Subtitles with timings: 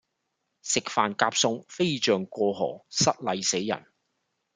[0.63, 3.85] 食飯夾餸飛象過河失禮死人